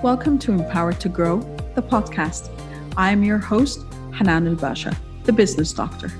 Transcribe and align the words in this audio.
Welcome 0.00 0.38
to 0.40 0.52
Empowered 0.52 1.00
to 1.00 1.08
Grow, 1.08 1.40
the 1.74 1.82
podcast. 1.82 2.50
I 2.96 3.10
am 3.10 3.24
your 3.24 3.38
host, 3.38 3.84
Hanan 4.14 4.46
El 4.46 4.54
Basha, 4.54 4.96
the 5.24 5.32
business 5.32 5.72
doctor. 5.72 6.12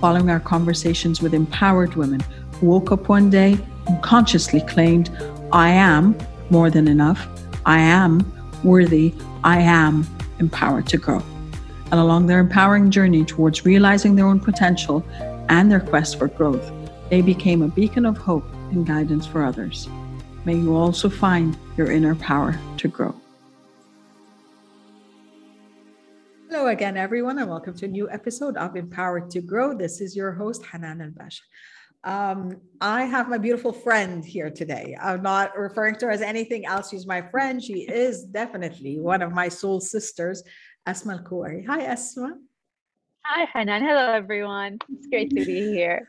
Following 0.00 0.30
our 0.30 0.38
conversations 0.38 1.20
with 1.20 1.34
empowered 1.34 1.96
women 1.96 2.20
who 2.52 2.66
woke 2.66 2.92
up 2.92 3.08
one 3.08 3.28
day 3.28 3.58
and 3.88 4.00
consciously 4.00 4.60
claimed, 4.60 5.10
I 5.52 5.70
am 5.70 6.16
more 6.50 6.70
than 6.70 6.86
enough, 6.86 7.26
I 7.66 7.80
am 7.80 8.32
worthy, 8.62 9.12
I 9.42 9.58
am 9.58 10.06
empowered 10.38 10.86
to 10.86 10.96
grow. 10.96 11.20
And 11.90 11.98
along 11.98 12.28
their 12.28 12.38
empowering 12.38 12.92
journey 12.92 13.24
towards 13.24 13.66
realizing 13.66 14.14
their 14.14 14.26
own 14.26 14.38
potential 14.38 15.04
and 15.48 15.68
their 15.68 15.80
quest 15.80 16.16
for 16.20 16.28
growth, 16.28 16.70
they 17.10 17.22
became 17.22 17.62
a 17.62 17.68
beacon 17.68 18.06
of 18.06 18.16
hope 18.16 18.48
and 18.70 18.86
guidance 18.86 19.26
for 19.26 19.44
others. 19.44 19.88
May 20.46 20.54
you 20.54 20.76
also 20.76 21.10
find 21.10 21.58
your 21.76 21.90
inner 21.90 22.14
power 22.14 22.56
to 22.76 22.86
grow. 22.86 23.12
Hello 26.48 26.68
again, 26.68 26.96
everyone, 26.96 27.40
and 27.40 27.50
welcome 27.50 27.74
to 27.74 27.86
a 27.86 27.88
new 27.88 28.08
episode 28.08 28.56
of 28.56 28.76
Empowered 28.76 29.28
to 29.32 29.40
Grow. 29.40 29.76
This 29.76 30.00
is 30.00 30.14
your 30.14 30.30
host, 30.30 30.64
Hanan 30.64 31.00
El 31.00 31.10
Bash. 31.10 31.42
Um, 32.04 32.60
I 32.80 33.06
have 33.06 33.28
my 33.28 33.38
beautiful 33.38 33.72
friend 33.72 34.24
here 34.24 34.48
today. 34.48 34.96
I'm 35.02 35.20
not 35.20 35.58
referring 35.58 35.96
to 35.96 36.06
her 36.06 36.12
as 36.12 36.22
anything 36.22 36.64
else. 36.64 36.90
She's 36.90 37.08
my 37.08 37.22
friend. 37.22 37.60
She 37.60 37.80
is 37.80 38.22
definitely 38.22 39.00
one 39.00 39.22
of 39.22 39.32
my 39.32 39.48
soul 39.48 39.80
sisters, 39.80 40.44
Asmaa 40.86 41.24
Al 41.28 41.64
Hi, 41.66 41.86
Asmaa. 41.92 42.34
Hi, 43.24 43.48
Hanan. 43.52 43.82
Hello, 43.82 44.12
everyone. 44.12 44.78
It's 44.92 45.08
great 45.08 45.30
to 45.30 45.44
be 45.44 45.72
here. 45.72 46.06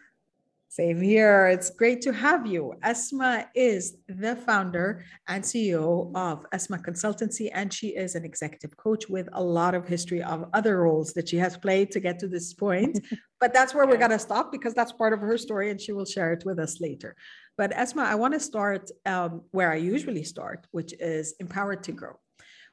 Same 0.69 1.01
here. 1.01 1.47
It's 1.47 1.69
great 1.69 2.01
to 2.01 2.11
have 2.11 2.45
you. 2.45 2.73
Asmaa 2.83 3.47
is 3.55 3.97
the 4.09 4.35
founder 4.35 5.05
and 5.27 5.43
CEO 5.43 6.11
of 6.13 6.45
Asmaa 6.53 6.83
Consultancy, 6.83 7.49
and 7.53 7.73
she 7.73 7.95
is 7.95 8.15
an 8.15 8.25
executive 8.25 8.75
coach 8.75 9.07
with 9.07 9.29
a 9.31 9.41
lot 9.41 9.73
of 9.73 9.87
history 9.87 10.21
of 10.21 10.49
other 10.53 10.81
roles 10.81 11.13
that 11.13 11.29
she 11.29 11.37
has 11.37 11.57
played 11.57 11.89
to 11.91 12.01
get 12.01 12.19
to 12.19 12.27
this 12.27 12.53
point. 12.53 12.99
but 13.39 13.53
that's 13.53 13.73
where 13.73 13.87
we're 13.87 13.97
going 13.97 14.11
to 14.11 14.19
stop 14.19 14.51
because 14.51 14.73
that's 14.73 14.91
part 14.91 15.13
of 15.13 15.21
her 15.21 15.37
story, 15.37 15.71
and 15.71 15.79
she 15.79 15.93
will 15.93 16.05
share 16.05 16.33
it 16.33 16.43
with 16.45 16.59
us 16.59 16.81
later. 16.81 17.15
But 17.57 17.71
Asmaa, 17.71 18.05
I 18.05 18.15
want 18.15 18.33
to 18.33 18.39
start 18.39 18.91
um, 19.05 19.43
where 19.51 19.71
I 19.71 19.77
usually 19.77 20.23
start, 20.23 20.67
which 20.71 20.93
is 20.99 21.33
empowered 21.39 21.83
to 21.83 21.93
grow 21.93 22.19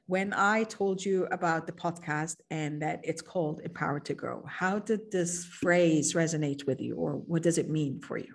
when 0.07 0.35
I 0.35 0.65
told 0.65 1.05
you 1.05 1.27
about 1.31 1.67
the 1.67 1.73
podcast 1.73 2.37
and 2.51 2.83
that 2.83 3.01
it's 3.05 3.23
called 3.23 3.61
Empowered 3.65 4.05
to 4.07 4.15
Grow, 4.15 4.45
how 4.47 4.79
did 4.79 5.11
this 5.11 5.45
phrase 5.45 6.15
resonate 6.15 6.67
with 6.67 6.81
you, 6.81 6.97
or 6.97 7.13
what 7.13 7.43
does 7.43 7.57
it 7.57 7.71
mean 7.71 8.01
for 8.01 8.19
you? 8.19 8.35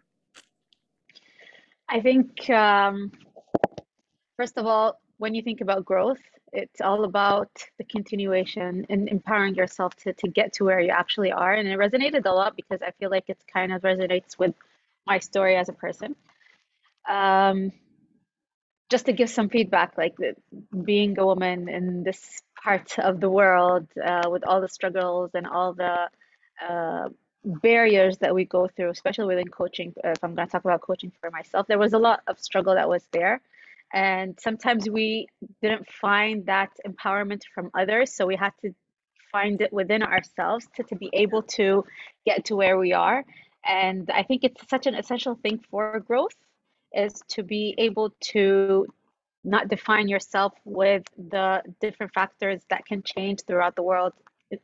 I 1.88 2.02
think, 2.02 2.50
um, 2.50 3.12
first 4.38 4.58
of 4.58 4.66
all, 4.66 5.00
when 5.18 5.36
you 5.36 5.42
think 5.42 5.62
about 5.62 5.86
growth, 5.86 6.22
it's 6.52 6.82
all 6.82 7.04
about 7.04 7.52
the 7.78 7.84
continuation 7.84 8.86
and 8.90 9.08
empowering 9.08 9.54
yourself 9.54 9.96
to, 9.98 10.14
to 10.14 10.28
get 10.28 10.54
to 10.54 10.66
where 10.66 10.80
you 10.80 10.90
actually 10.90 11.32
are. 11.32 11.54
And 11.54 11.68
it 11.68 11.78
resonated 11.78 12.26
a 12.26 12.32
lot 12.32 12.56
because 12.56 12.82
I 12.82 12.92
feel 13.00 13.12
like 13.12 13.26
it 13.28 13.38
kind 13.52 13.72
of 13.72 13.84
resonates 13.84 14.40
with 14.40 14.56
my 15.06 15.20
story 15.20 15.56
as 15.56 15.70
a 15.70 15.74
person. 15.74 16.16
Um, 17.08 17.72
just 18.90 19.06
to 19.06 19.14
give 19.14 19.30
some 19.30 19.50
feedback, 19.50 19.98
like 19.98 20.16
being 20.84 21.18
a 21.20 21.26
woman 21.26 21.70
in 21.70 22.04
this 22.04 22.42
part 22.62 22.98
of 23.00 23.20
the 23.20 23.30
world 23.30 23.88
uh, 24.04 24.28
with 24.30 24.44
all 24.46 24.62
the 24.62 24.68
struggles 24.68 25.32
and 25.34 25.48
all 25.48 25.74
the 25.74 26.10
uh, 26.68 27.10
barriers 27.46 28.18
that 28.18 28.34
we 28.34 28.46
go 28.46 28.68
through, 28.68 28.90
especially 28.90 29.26
within 29.26 29.48
coaching. 29.48 29.94
Uh, 30.04 30.10
if 30.10 30.24
I'm 30.24 30.36
going 30.36 30.48
to 30.48 30.52
talk 30.52 30.66
about 30.66 30.82
coaching 30.82 31.12
for 31.22 31.30
myself, 31.32 31.68
there 31.68 31.78
was 31.78 31.94
a 31.94 32.00
lot 32.00 32.22
of 32.28 32.40
struggle 32.40 32.76
that 32.76 32.90
was 32.90 33.04
there. 33.12 33.42
And 33.94 34.38
sometimes 34.40 34.90
we 34.90 35.28
didn't 35.62 35.88
find 35.88 36.46
that 36.48 36.72
empowerment 36.86 37.42
from 37.54 37.72
others. 37.74 38.14
So 38.14 38.26
we 38.26 38.36
had 38.36 38.54
to 38.62 38.74
find 39.32 39.62
it 39.62 39.72
within 39.72 40.04
ourselves 40.04 40.68
to, 40.76 40.84
to 40.84 40.96
be 40.96 41.10
able 41.14 41.44
to 41.44 41.86
get 42.26 42.46
to 42.46 42.56
where 42.56 42.78
we 42.78 42.94
are. 42.94 43.24
And 43.66 44.10
I 44.12 44.24
think 44.24 44.44
it's 44.44 44.68
such 44.70 44.88
an 44.88 44.96
essential 44.96 45.36
thing 45.36 45.60
for 45.70 46.00
growth 46.00 46.36
is 46.94 47.22
to 47.30 47.44
be 47.44 47.76
able 47.78 48.14
to 48.20 48.88
not 49.44 49.68
define 49.68 50.08
yourself 50.08 50.54
with 50.66 51.04
the 51.18 51.62
different 51.80 52.14
factors 52.14 52.62
that 52.70 52.86
can 52.86 53.04
change 53.04 53.40
throughout 53.48 53.76
the 53.76 53.84
world 53.84 54.14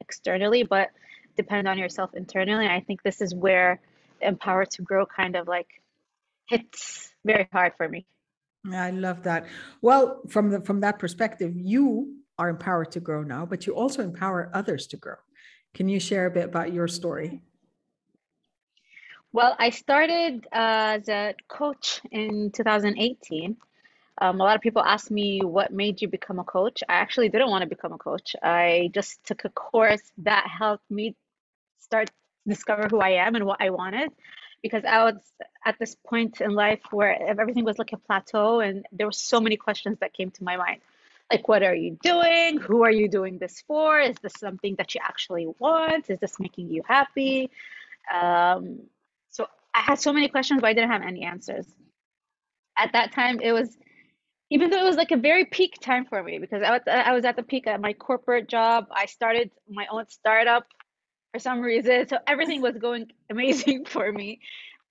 externally, 0.01 0.63
but 0.63 0.89
depend 1.37 1.67
on 1.67 1.77
yourself 1.77 2.13
internally. 2.13 2.65
And 2.65 2.73
I 2.73 2.81
think 2.81 3.03
this 3.03 3.21
is 3.21 3.33
where 3.33 3.79
empower 4.21 4.65
to 4.65 4.81
grow 4.81 5.05
kind 5.05 5.35
of 5.35 5.47
like 5.47 5.67
hits 6.47 7.13
very 7.23 7.47
hard 7.51 7.73
for 7.77 7.87
me. 7.87 8.05
I 8.73 8.91
love 8.91 9.23
that. 9.23 9.45
Well, 9.81 10.21
from 10.27 10.49
the 10.49 10.61
from 10.61 10.79
that 10.81 10.97
perspective, 10.97 11.53
you 11.55 12.17
are 12.37 12.49
empowered 12.49 12.91
to 12.91 12.99
grow 12.99 13.23
now, 13.23 13.45
but 13.45 13.67
you 13.67 13.75
also 13.75 14.01
empower 14.01 14.49
others 14.53 14.87
to 14.87 14.97
grow. 14.97 15.15
Can 15.73 15.87
you 15.87 15.99
share 15.99 16.25
a 16.25 16.31
bit 16.31 16.45
about 16.45 16.73
your 16.73 16.87
story? 16.87 17.41
Well, 19.35 19.53
I 19.59 19.71
started 19.71 20.47
uh, 20.53 20.95
as 20.95 21.09
a 21.09 21.35
coach 21.49 21.99
in 22.09 22.51
2018. 22.51 23.57
Um, 24.21 24.39
a 24.39 24.43
lot 24.45 24.55
of 24.55 24.61
people 24.61 24.81
ask 24.81 25.11
me 25.11 25.41
what 25.41 25.73
made 25.73 26.01
you 26.01 26.07
become 26.07 26.39
a 26.39 26.45
coach. 26.45 26.83
I 26.87 26.93
actually 26.93 27.27
didn't 27.27 27.49
want 27.49 27.63
to 27.63 27.67
become 27.67 27.91
a 27.91 27.97
coach. 27.97 28.37
I 28.41 28.91
just 28.93 29.21
took 29.25 29.43
a 29.43 29.49
course 29.49 30.09
that 30.19 30.47
helped 30.47 30.89
me 30.89 31.17
start 31.79 32.11
discover 32.47 32.87
who 32.89 32.99
I 33.01 33.25
am 33.25 33.35
and 33.35 33.43
what 33.43 33.61
I 33.61 33.71
wanted 33.71 34.13
because 34.63 34.85
I 34.85 35.03
was 35.03 35.19
at 35.65 35.77
this 35.79 35.97
point 36.07 36.39
in 36.39 36.51
life 36.51 36.79
where 36.91 37.21
everything 37.21 37.65
was 37.65 37.77
like 37.77 37.91
a 37.91 37.97
plateau 37.97 38.61
and 38.61 38.85
there 38.93 39.05
were 39.05 39.11
so 39.11 39.41
many 39.41 39.57
questions 39.57 39.97
that 39.99 40.13
came 40.13 40.31
to 40.31 40.45
my 40.45 40.55
mind. 40.55 40.79
Like, 41.29 41.49
what 41.49 41.61
are 41.61 41.75
you 41.75 41.97
doing? 42.01 42.57
Who 42.59 42.85
are 42.85 42.91
you 43.01 43.09
doing 43.09 43.37
this 43.39 43.61
for? 43.67 43.99
Is 43.99 44.15
this 44.21 44.35
something 44.39 44.75
that 44.75 44.95
you 44.95 45.01
actually 45.03 45.47
want? 45.59 46.09
Is 46.09 46.19
this 46.19 46.39
making 46.39 46.69
you 46.69 46.83
happy? 46.87 47.51
Um, 48.13 48.79
I 49.75 49.81
had 49.81 49.99
so 49.99 50.13
many 50.13 50.29
questions, 50.29 50.61
but 50.61 50.67
I 50.67 50.73
didn't 50.73 50.91
have 50.91 51.01
any 51.01 51.23
answers. 51.23 51.67
At 52.77 52.93
that 52.93 53.11
time, 53.11 53.41
it 53.41 53.51
was, 53.51 53.77
even 54.49 54.69
though 54.69 54.79
it 54.79 54.85
was 54.85 54.95
like 54.95 55.11
a 55.11 55.17
very 55.17 55.45
peak 55.45 55.79
time 55.81 56.05
for 56.05 56.23
me 56.23 56.39
because 56.39 56.63
I 56.63 56.71
was, 56.71 56.81
I 56.87 57.13
was 57.13 57.25
at 57.25 57.35
the 57.35 57.43
peak 57.43 57.67
at 57.67 57.81
my 57.81 57.91
corporate 57.93 58.47
job. 58.47 58.85
I 58.91 59.05
started 59.05 59.51
my 59.69 59.85
own 59.91 60.07
startup 60.07 60.65
for 61.33 61.39
some 61.39 61.59
reason. 61.59 62.07
So 62.07 62.17
everything 62.25 62.61
was 62.61 62.77
going 62.77 63.07
amazing 63.29 63.85
for 63.85 64.09
me. 64.09 64.39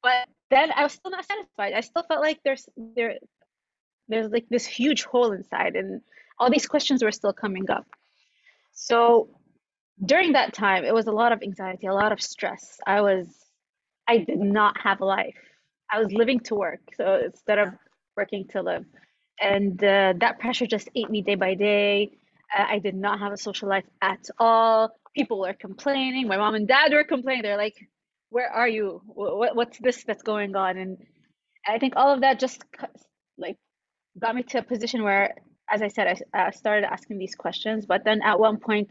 But 0.02 0.28
then 0.50 0.70
I 0.70 0.82
was 0.82 0.92
still 0.92 1.10
not 1.10 1.24
satisfied. 1.24 1.72
I 1.72 1.80
still 1.80 2.02
felt 2.02 2.20
like 2.20 2.40
there's 2.44 2.68
there 2.76 3.14
there's 4.08 4.30
like 4.30 4.46
this 4.50 4.66
huge 4.66 5.04
hole 5.04 5.32
inside 5.32 5.76
and 5.76 6.02
all 6.38 6.50
these 6.50 6.66
questions 6.66 7.02
were 7.02 7.12
still 7.12 7.32
coming 7.32 7.70
up. 7.70 7.86
So 8.74 9.30
during 10.04 10.32
that 10.32 10.52
time, 10.52 10.84
it 10.84 10.92
was 10.92 11.06
a 11.06 11.12
lot 11.12 11.32
of 11.32 11.42
anxiety, 11.42 11.86
a 11.86 11.94
lot 11.94 12.12
of 12.12 12.20
stress. 12.20 12.78
I 12.86 13.00
was 13.00 13.43
I 14.08 14.18
did 14.18 14.38
not 14.40 14.80
have 14.80 15.00
a 15.00 15.04
life. 15.04 15.36
I 15.92 16.00
was 16.00 16.12
living 16.12 16.40
to 16.40 16.54
work, 16.54 16.80
so 16.96 17.20
instead 17.24 17.58
of 17.58 17.68
working 18.16 18.46
to 18.48 18.62
live, 18.62 18.84
and 19.40 19.82
uh, 19.82 20.14
that 20.20 20.38
pressure 20.40 20.66
just 20.66 20.88
ate 20.94 21.10
me 21.10 21.22
day 21.22 21.34
by 21.36 21.54
day. 21.54 22.18
Uh, 22.56 22.64
I 22.68 22.78
did 22.78 22.94
not 22.94 23.18
have 23.20 23.32
a 23.32 23.36
social 23.36 23.68
life 23.68 23.84
at 24.02 24.28
all. 24.38 24.90
People 25.16 25.40
were 25.40 25.54
complaining. 25.54 26.28
My 26.28 26.36
mom 26.36 26.54
and 26.54 26.68
dad 26.68 26.92
were 26.92 27.04
complaining. 27.04 27.42
They're 27.42 27.56
like, 27.56 27.76
"Where 28.30 28.48
are 28.50 28.68
you? 28.68 29.02
What, 29.06 29.56
what's 29.56 29.78
this 29.78 30.04
that's 30.04 30.22
going 30.22 30.54
on?" 30.56 30.76
And 30.78 30.98
I 31.66 31.78
think 31.78 31.94
all 31.96 32.12
of 32.14 32.20
that 32.22 32.38
just 32.40 32.64
like 33.38 33.56
got 34.18 34.34
me 34.34 34.42
to 34.44 34.58
a 34.58 34.62
position 34.62 35.02
where, 35.02 35.34
as 35.70 35.82
I 35.82 35.88
said, 35.88 36.20
I, 36.34 36.46
I 36.48 36.50
started 36.50 36.86
asking 36.92 37.18
these 37.18 37.34
questions. 37.34 37.86
But 37.86 38.04
then 38.04 38.22
at 38.22 38.38
one 38.40 38.58
point, 38.58 38.90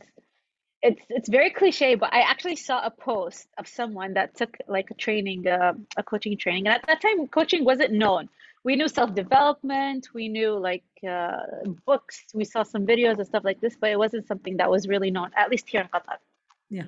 it's 0.84 1.02
it's 1.10 1.30
very 1.30 1.50
cliche, 1.50 1.96
but 1.96 2.14
I 2.14 2.22
actually 2.22 2.58
saw 2.58 2.86
a 2.86 2.92
post 2.92 3.48
of 3.58 3.68
someone 3.68 4.14
that 4.16 4.36
took 4.36 4.58
like 4.68 4.92
a 4.92 4.94
training, 4.94 5.48
uh, 5.48 5.74
a 5.96 6.04
coaching 6.04 6.38
training, 6.38 6.68
and 6.68 6.76
at 6.76 6.86
that 6.88 7.02
time, 7.02 7.28
coaching 7.28 7.64
wasn't 7.64 7.94
known. 7.94 8.30
We 8.66 8.76
knew 8.76 8.90
self 8.90 9.16
development, 9.16 10.10
we 10.14 10.28
knew 10.28 10.52
like 10.52 10.84
uh, 11.08 11.40
books, 11.86 12.26
we 12.34 12.44
saw 12.44 12.64
some 12.64 12.86
videos 12.86 13.18
and 13.18 13.26
stuff 13.26 13.44
like 13.46 13.62
this, 13.62 13.76
but 13.80 13.90
it 13.92 13.98
wasn't 13.98 14.28
something 14.28 14.58
that 14.58 14.70
was 14.70 14.88
really 14.88 15.10
known, 15.10 15.32
at 15.38 15.50
least 15.50 15.70
here 15.70 15.82
in 15.82 15.88
Qatar. 15.88 16.18
Yeah. 16.70 16.84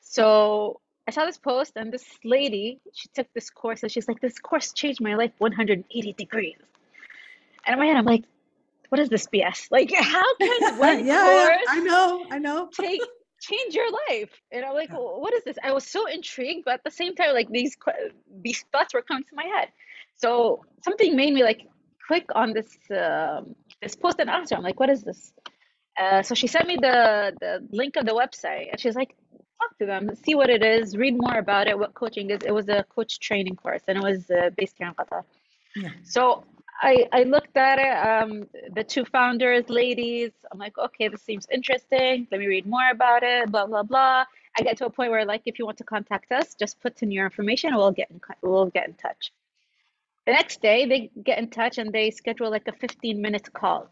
So 0.00 0.80
I 1.08 1.10
saw 1.10 1.26
this 1.26 1.38
post, 1.38 1.72
and 1.74 1.92
this 1.92 2.06
lady, 2.24 2.80
she 2.94 3.08
took 3.08 3.26
this 3.34 3.50
course, 3.50 3.82
and 3.82 3.90
she's 3.90 4.06
like, 4.06 4.20
"This 4.20 4.38
course 4.38 4.72
changed 4.72 5.00
my 5.00 5.14
life 5.16 5.32
180 5.38 6.12
degrees." 6.12 6.56
And 7.66 7.74
in 7.74 7.78
my 7.80 7.86
head, 7.86 7.96
I'm 7.96 8.04
like, 8.04 8.24
what 8.88 8.98
is 9.00 9.08
this 9.08 9.26
BS? 9.26 9.68
Like, 9.70 9.92
how 9.94 10.36
can 10.36 10.78
one 10.78 11.04
yeah, 11.06 11.22
course 11.22 11.66
I 11.68 11.80
know, 11.80 12.26
I 12.30 12.38
know. 12.38 12.68
take 12.72 13.00
change 13.40 13.74
your 13.74 13.90
life? 14.08 14.30
And 14.52 14.64
I'm 14.64 14.74
like, 14.74 14.90
well, 14.92 15.20
what 15.20 15.34
is 15.34 15.44
this? 15.44 15.56
I 15.62 15.72
was 15.72 15.86
so 15.86 16.06
intrigued, 16.06 16.64
but 16.64 16.74
at 16.74 16.84
the 16.84 16.90
same 16.90 17.14
time, 17.14 17.34
like 17.34 17.48
these 17.50 17.76
these 18.42 18.64
thoughts 18.72 18.94
were 18.94 19.02
coming 19.02 19.24
to 19.24 19.34
my 19.34 19.44
head. 19.44 19.68
So 20.16 20.64
something 20.82 21.14
made 21.16 21.32
me 21.32 21.42
like 21.42 21.66
click 22.06 22.26
on 22.34 22.52
this 22.52 22.76
um, 22.90 23.54
this 23.82 23.94
post 23.94 24.18
and 24.18 24.30
answer. 24.30 24.54
I'm 24.56 24.62
like, 24.62 24.80
what 24.80 24.90
is 24.90 25.02
this? 25.02 25.32
Uh, 26.00 26.22
so 26.22 26.34
she 26.34 26.46
sent 26.46 26.66
me 26.66 26.76
the 26.76 27.34
the 27.40 27.66
link 27.70 27.96
of 27.96 28.06
the 28.06 28.12
website, 28.12 28.70
and 28.70 28.80
she's 28.80 28.94
like, 28.96 29.14
talk 29.60 29.76
to 29.78 29.86
them, 29.86 30.10
see 30.24 30.34
what 30.34 30.48
it 30.50 30.62
is, 30.62 30.96
read 30.96 31.16
more 31.16 31.38
about 31.38 31.66
it, 31.66 31.78
what 31.78 31.94
coaching 31.94 32.30
is. 32.30 32.40
It 32.44 32.52
was 32.52 32.68
a 32.68 32.84
coach 32.84 33.18
training 33.18 33.56
course, 33.56 33.82
and 33.88 33.98
it 33.98 34.04
was 34.04 34.30
uh, 34.30 34.50
based 34.56 34.76
here 34.78 34.88
in 34.88 34.94
Qatar. 34.94 35.22
Yeah. 35.76 35.90
So 36.04 36.44
I, 36.80 37.08
I 37.12 37.22
looked 37.24 37.56
at 37.56 37.78
it, 37.78 38.06
um, 38.06 38.46
the 38.72 38.84
two 38.84 39.04
founders, 39.04 39.68
ladies. 39.68 40.30
I'm 40.52 40.58
like, 40.58 40.78
okay, 40.78 41.08
this 41.08 41.22
seems 41.22 41.46
interesting. 41.52 42.28
Let 42.30 42.40
me 42.40 42.46
read 42.46 42.66
more 42.66 42.90
about 42.92 43.24
it, 43.24 43.50
blah, 43.50 43.66
blah, 43.66 43.82
blah. 43.82 44.24
I 44.56 44.62
get 44.62 44.76
to 44.78 44.86
a 44.86 44.90
point 44.90 45.10
where, 45.10 45.24
like, 45.24 45.42
if 45.46 45.58
you 45.58 45.64
want 45.64 45.78
to 45.78 45.84
contact 45.84 46.30
us, 46.30 46.54
just 46.54 46.80
put 46.80 47.02
in 47.02 47.10
your 47.10 47.24
information 47.24 47.70
and 47.70 47.78
we'll 47.78 47.90
get 47.90 48.10
in, 48.10 48.20
we'll 48.42 48.66
get 48.66 48.86
in 48.86 48.94
touch. 48.94 49.32
The 50.26 50.32
next 50.32 50.62
day, 50.62 50.86
they 50.86 51.10
get 51.24 51.38
in 51.38 51.50
touch 51.50 51.78
and 51.78 51.92
they 51.92 52.10
schedule 52.10 52.50
like 52.50 52.68
a 52.68 52.72
15 52.72 53.20
minute 53.20 53.52
call. 53.52 53.88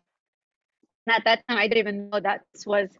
And 1.06 1.16
at 1.16 1.24
that 1.24 1.46
time, 1.48 1.58
I 1.58 1.66
didn't 1.66 1.78
even 1.78 2.10
know 2.10 2.20
that 2.20 2.42
was 2.66 2.90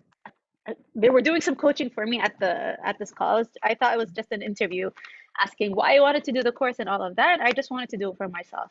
they 0.94 1.10
were 1.10 1.20
doing 1.20 1.40
some 1.40 1.54
coaching 1.54 1.90
for 1.90 2.04
me 2.04 2.18
at 2.18 2.38
the 2.40 2.76
at 2.84 2.98
this 2.98 3.12
call. 3.12 3.44
I 3.62 3.74
thought 3.74 3.94
it 3.94 3.98
was 3.98 4.10
just 4.10 4.32
an 4.32 4.42
interview, 4.42 4.90
asking 5.38 5.76
why 5.76 5.96
I 5.96 6.00
wanted 6.00 6.24
to 6.24 6.32
do 6.32 6.42
the 6.42 6.50
course 6.50 6.76
and 6.80 6.88
all 6.88 7.02
of 7.02 7.16
that. 7.16 7.40
I 7.40 7.52
just 7.52 7.70
wanted 7.70 7.90
to 7.90 7.96
do 7.96 8.10
it 8.10 8.16
for 8.16 8.28
myself. 8.28 8.70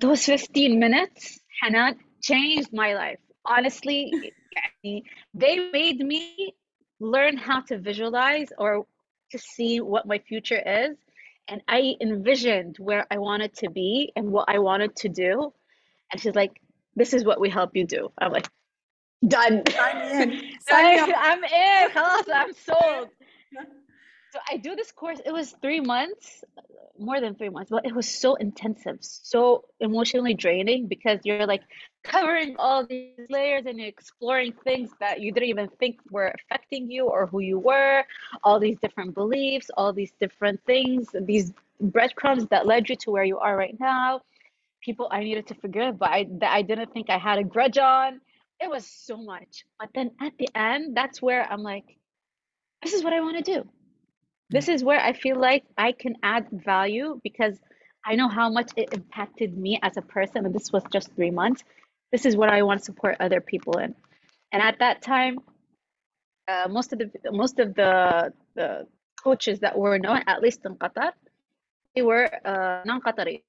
Those 0.00 0.24
15 0.24 0.78
minutes, 0.78 1.40
Hanan, 1.62 1.96
changed 2.22 2.72
my 2.72 2.94
life. 2.94 3.18
Honestly, 3.44 4.32
they 5.34 5.70
made 5.70 5.98
me 5.98 6.54
learn 7.00 7.36
how 7.36 7.60
to 7.62 7.78
visualize 7.78 8.48
or 8.58 8.86
to 9.32 9.38
see 9.38 9.80
what 9.80 10.06
my 10.06 10.18
future 10.18 10.62
is. 10.64 10.96
And 11.48 11.60
I 11.68 11.96
envisioned 12.00 12.76
where 12.78 13.06
I 13.10 13.18
wanted 13.18 13.54
to 13.56 13.68
be 13.68 14.12
and 14.16 14.30
what 14.32 14.48
I 14.48 14.58
wanted 14.58 14.96
to 14.96 15.08
do. 15.10 15.52
And 16.10 16.20
she's 16.20 16.34
like, 16.34 16.60
this 16.96 17.12
is 17.12 17.24
what 17.24 17.40
we 17.40 17.50
help 17.50 17.76
you 17.76 17.84
do. 17.84 18.10
I'm 18.16 18.32
like, 18.32 18.48
done. 19.26 19.62
I'm 19.78 20.22
in. 20.22 20.40
I'm 20.70 21.44
in. 21.44 21.90
I'm 21.96 22.52
sold. 22.54 23.08
So 24.34 24.40
I 24.50 24.56
do 24.56 24.74
this 24.74 24.90
course. 24.90 25.20
It 25.24 25.30
was 25.30 25.54
three 25.62 25.78
months, 25.78 26.42
more 26.98 27.20
than 27.20 27.36
three 27.36 27.50
months, 27.50 27.70
but 27.70 27.86
it 27.86 27.94
was 27.94 28.08
so 28.08 28.34
intensive, 28.34 28.98
so 29.00 29.64
emotionally 29.78 30.34
draining 30.34 30.88
because 30.88 31.20
you're 31.22 31.46
like 31.46 31.62
covering 32.02 32.56
all 32.58 32.84
these 32.84 33.28
layers 33.30 33.64
and 33.64 33.78
you're 33.78 33.86
exploring 33.86 34.52
things 34.64 34.90
that 34.98 35.20
you 35.20 35.30
didn't 35.30 35.50
even 35.50 35.68
think 35.78 36.00
were 36.10 36.34
affecting 36.34 36.90
you 36.90 37.04
or 37.04 37.26
who 37.26 37.38
you 37.38 37.60
were, 37.60 38.02
all 38.42 38.58
these 38.58 38.76
different 38.80 39.14
beliefs, 39.14 39.70
all 39.76 39.92
these 39.92 40.10
different 40.18 40.60
things, 40.64 41.06
these 41.14 41.52
breadcrumbs 41.80 42.48
that 42.48 42.66
led 42.66 42.88
you 42.88 42.96
to 42.96 43.12
where 43.12 43.22
you 43.22 43.38
are 43.38 43.56
right 43.56 43.78
now. 43.78 44.20
People 44.82 45.06
I 45.12 45.22
needed 45.22 45.46
to 45.46 45.54
forgive, 45.54 45.96
but 45.96 46.10
I 46.10 46.26
that 46.40 46.52
I 46.52 46.62
didn't 46.62 46.92
think 46.92 47.08
I 47.08 47.18
had 47.18 47.38
a 47.38 47.44
grudge 47.44 47.78
on 47.78 48.20
it 48.60 48.68
was 48.68 48.84
so 48.84 49.16
much. 49.16 49.64
But 49.78 49.90
then 49.94 50.10
at 50.20 50.32
the 50.38 50.48
end, 50.56 50.96
that's 50.96 51.22
where 51.22 51.44
I'm 51.48 51.62
like, 51.62 51.84
this 52.82 52.94
is 52.94 53.04
what 53.04 53.12
I 53.12 53.20
want 53.20 53.44
to 53.44 53.52
do. 53.54 53.68
This 54.50 54.68
is 54.68 54.84
where 54.84 55.00
I 55.00 55.12
feel 55.12 55.38
like 55.38 55.64
I 55.76 55.92
can 55.92 56.16
add 56.22 56.48
value 56.50 57.20
because 57.22 57.58
I 58.04 58.14
know 58.16 58.28
how 58.28 58.50
much 58.50 58.70
it 58.76 58.92
impacted 58.92 59.56
me 59.56 59.78
as 59.82 59.96
a 59.96 60.02
person. 60.02 60.44
And 60.44 60.54
this 60.54 60.72
was 60.72 60.82
just 60.92 61.14
three 61.14 61.30
months. 61.30 61.64
This 62.12 62.26
is 62.26 62.36
what 62.36 62.50
I 62.50 62.62
want 62.62 62.80
to 62.80 62.84
support 62.84 63.16
other 63.20 63.40
people 63.40 63.78
in. 63.78 63.94
And 64.52 64.62
at 64.62 64.78
that 64.80 65.02
time, 65.02 65.38
uh, 66.46 66.68
most 66.68 66.92
of 66.92 66.98
the 66.98 67.10
most 67.32 67.58
of 67.58 67.74
the 67.74 68.32
the 68.54 68.86
coaches 69.22 69.60
that 69.60 69.76
were 69.78 69.98
known, 69.98 70.22
at 70.26 70.42
least 70.42 70.60
in 70.66 70.76
Qatar, 70.76 71.12
they 71.94 72.02
were 72.02 72.30
uh, 72.44 72.82
non-Qataris. 72.84 73.42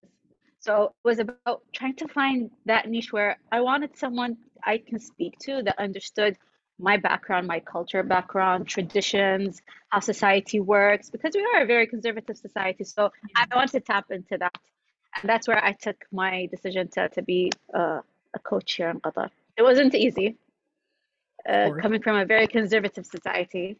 So 0.59 0.85
it 0.85 0.91
was 1.03 1.19
about 1.19 1.61
trying 1.73 1.95
to 1.97 2.07
find 2.07 2.49
that 2.65 2.89
niche 2.89 3.11
where 3.11 3.37
I 3.51 3.61
wanted 3.61 3.97
someone 3.97 4.37
I 4.63 4.77
can 4.79 4.97
speak 4.99 5.37
to 5.41 5.61
that 5.63 5.77
understood 5.77 6.37
my 6.79 6.97
background, 6.97 7.47
my 7.47 7.59
culture 7.59 8.03
background, 8.03 8.67
traditions, 8.67 9.61
how 9.89 9.99
society 9.99 10.59
works, 10.59 11.09
because 11.09 11.33
we 11.35 11.47
are 11.53 11.63
a 11.63 11.65
very 11.65 11.87
conservative 11.87 12.37
society. 12.37 12.83
So 12.83 13.11
I 13.35 13.45
want 13.55 13.71
to 13.71 13.79
tap 13.79 14.11
into 14.11 14.37
that. 14.37 14.57
And 15.21 15.29
that's 15.29 15.47
where 15.47 15.63
I 15.63 15.71
took 15.71 16.05
my 16.11 16.47
decision 16.51 16.89
to, 16.89 17.07
to 17.09 17.21
be 17.21 17.51
uh, 17.73 18.01
a 18.33 18.39
coach 18.39 18.73
here 18.73 18.89
in 18.89 18.99
Qatar. 18.99 19.29
It 19.57 19.63
wasn't 19.63 19.95
easy. 19.95 20.37
Uh, 21.47 21.71
coming 21.79 22.01
from 22.01 22.17
a 22.17 22.25
very 22.25 22.47
conservative 22.47 23.05
society 23.05 23.77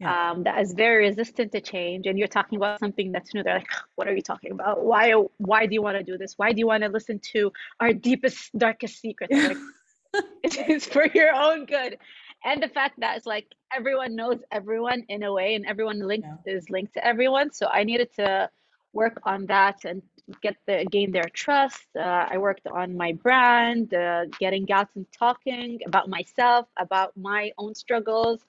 yeah. 0.00 0.32
um, 0.32 0.42
that 0.42 0.60
is 0.60 0.72
very 0.72 1.06
resistant 1.06 1.52
to 1.52 1.60
change, 1.60 2.06
and 2.06 2.18
you're 2.18 2.28
talking 2.28 2.56
about 2.56 2.80
something 2.80 3.12
that's 3.12 3.32
new, 3.32 3.42
they're 3.42 3.54
like, 3.54 3.68
"What 3.94 4.08
are 4.08 4.14
you 4.14 4.22
talking 4.22 4.52
about? 4.52 4.84
Why? 4.84 5.12
Why 5.38 5.66
do 5.66 5.74
you 5.74 5.82
want 5.82 5.96
to 5.96 6.02
do 6.02 6.18
this? 6.18 6.34
Why 6.36 6.52
do 6.52 6.58
you 6.58 6.66
want 6.66 6.82
to 6.82 6.88
listen 6.88 7.20
to 7.32 7.52
our 7.80 7.92
deepest, 7.92 8.56
darkest 8.56 9.00
secrets?" 9.00 9.32
Like, 9.32 9.56
it's 10.42 10.86
for 10.86 11.06
your 11.06 11.32
own 11.34 11.66
good 11.66 11.98
and 12.44 12.62
the 12.62 12.68
fact 12.68 13.00
that 13.00 13.16
it's 13.16 13.26
like 13.26 13.46
everyone 13.74 14.14
knows 14.14 14.38
everyone 14.50 15.04
in 15.08 15.22
a 15.22 15.32
way 15.32 15.54
and 15.54 15.66
everyone 15.66 15.98
linked 16.00 16.28
yeah. 16.46 16.52
is 16.54 16.70
linked 16.70 16.94
to 16.94 17.04
everyone 17.04 17.52
so 17.52 17.66
i 17.72 17.82
needed 17.84 18.08
to 18.14 18.48
work 18.92 19.20
on 19.24 19.46
that 19.46 19.84
and 19.84 20.02
get 20.42 20.56
the 20.66 20.84
gain 20.90 21.12
their 21.12 21.28
trust. 21.34 21.86
Uh, 21.96 22.26
i 22.30 22.38
worked 22.38 22.66
on 22.66 22.96
my 22.96 23.12
brand 23.12 23.92
uh, 23.94 24.24
getting 24.40 24.70
out 24.72 24.88
and 24.96 25.06
talking 25.12 25.80
about 25.86 26.08
myself 26.08 26.66
about 26.78 27.16
my 27.16 27.50
own 27.58 27.74
struggles 27.74 28.44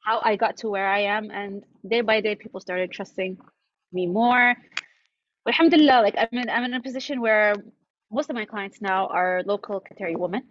how 0.00 0.20
i 0.24 0.36
got 0.36 0.56
to 0.56 0.68
where 0.68 0.88
i 0.88 1.00
am 1.00 1.30
and 1.30 1.64
day 1.88 2.00
by 2.00 2.20
day 2.20 2.34
people 2.34 2.60
started 2.60 2.90
trusting 2.90 3.38
me 3.92 4.06
more. 4.06 4.54
Alhamdulillah 5.46 6.00
like 6.02 6.14
I'm 6.16 6.38
in, 6.38 6.48
I'm 6.48 6.64
in 6.64 6.74
a 6.74 6.80
position 6.80 7.20
where 7.20 7.54
most 8.10 8.30
of 8.30 8.36
my 8.36 8.44
clients 8.44 8.80
now 8.80 9.06
are 9.08 9.42
local 9.44 9.80
Qatari 9.80 10.16
women 10.16 10.42